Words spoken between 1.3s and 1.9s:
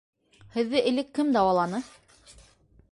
дауаланы?